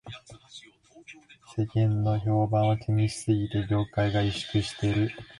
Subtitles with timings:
[1.55, 5.11] 世間の評判を気にしすぎで業界が萎縮している